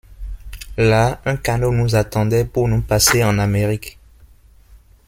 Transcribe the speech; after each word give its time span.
Là, 0.77 1.21
un 1.25 1.35
canot 1.37 1.71
nous 1.71 1.95
attendait 1.95 2.43
pour 2.43 2.67
nous 2.67 2.81
passer 2.81 3.23
«en 3.23 3.37
Amérique». 3.37 3.99